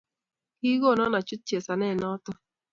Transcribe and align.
Kiikona 0.57 1.03
achut 1.19 1.41
chesanet 1.47 1.95
noto. 2.01 2.31